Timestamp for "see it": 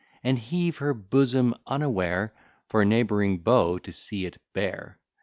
3.91-4.41